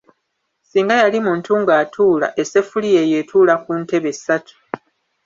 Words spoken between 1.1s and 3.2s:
muntu ng'atuula, esseffuliya yo